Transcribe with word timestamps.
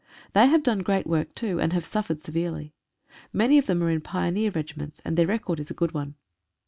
They 0.33 0.47
have 0.47 0.63
done 0.63 0.79
great 0.79 1.05
work 1.05 1.35
too, 1.35 1.59
and 1.59 1.73
have 1.73 1.85
suf 1.85 2.07
fered 2.07 2.21
severely. 2.21 2.73
Many 3.31 3.59
of 3.59 3.67
them 3.67 3.83
are 3.83 3.91
in 3.91 4.01
pioneer 4.01 4.49
regiments, 4.49 4.99
and 5.05 5.15
their 5.15 5.27
record 5.27 5.59
is 5.59 5.69
a 5.69 5.75
good 5.75 5.91
one. 5.93 6.15